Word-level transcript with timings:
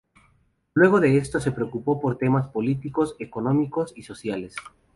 Luego 0.73 0.99
de 0.99 1.17
esto 1.17 1.39
se 1.39 1.51
preocupó 1.51 2.01
por 2.01 2.17
temas 2.17 2.47
políticos, 2.47 3.15
económicos 3.19 3.93
y 3.95 4.01
sociales. 4.01 4.55